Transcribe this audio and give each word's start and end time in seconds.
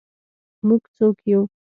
موږ 0.67 0.81
څوک 0.95 1.17
یو؟ 1.29 1.41